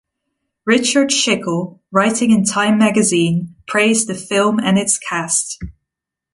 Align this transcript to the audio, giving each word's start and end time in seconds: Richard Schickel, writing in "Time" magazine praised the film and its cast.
Richard 0.65 1.11
Schickel, 1.11 1.79
writing 1.91 2.31
in 2.31 2.43
"Time" 2.43 2.79
magazine 2.79 3.55
praised 3.67 4.07
the 4.07 4.15
film 4.15 4.57
and 4.59 4.79
its 4.79 4.97
cast. 4.97 5.59